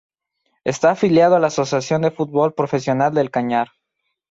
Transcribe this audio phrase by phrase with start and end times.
[0.63, 3.67] Está afiliado a la Asociación de Fútbol Profesional del Cañar.